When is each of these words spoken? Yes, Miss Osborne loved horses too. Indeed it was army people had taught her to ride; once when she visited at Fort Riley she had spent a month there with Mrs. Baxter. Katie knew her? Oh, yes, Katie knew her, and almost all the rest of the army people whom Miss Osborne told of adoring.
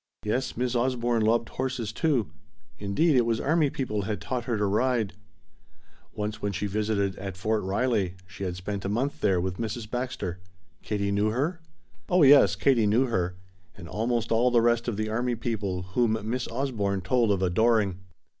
Yes, 0.25 0.57
Miss 0.57 0.73
Osborne 0.73 1.21
loved 1.21 1.49
horses 1.49 1.93
too. 1.93 2.31
Indeed 2.79 3.15
it 3.15 3.23
was 3.23 3.39
army 3.39 3.69
people 3.69 4.01
had 4.01 4.19
taught 4.19 4.45
her 4.45 4.57
to 4.57 4.65
ride; 4.65 5.13
once 6.11 6.41
when 6.41 6.51
she 6.53 6.65
visited 6.65 7.15
at 7.17 7.37
Fort 7.37 7.61
Riley 7.61 8.15
she 8.25 8.43
had 8.43 8.55
spent 8.55 8.83
a 8.83 8.89
month 8.89 9.21
there 9.21 9.39
with 9.39 9.57
Mrs. 9.59 9.87
Baxter. 9.87 10.39
Katie 10.81 11.11
knew 11.11 11.29
her? 11.29 11.61
Oh, 12.09 12.23
yes, 12.23 12.55
Katie 12.55 12.87
knew 12.87 13.05
her, 13.05 13.35
and 13.77 13.87
almost 13.87 14.31
all 14.31 14.49
the 14.49 14.59
rest 14.61 14.87
of 14.87 14.97
the 14.97 15.07
army 15.07 15.35
people 15.35 15.83
whom 15.83 16.17
Miss 16.27 16.47
Osborne 16.47 17.01
told 17.01 17.31
of 17.31 17.43
adoring. 17.43 17.99